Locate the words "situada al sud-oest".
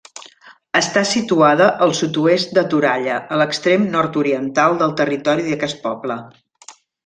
1.09-2.57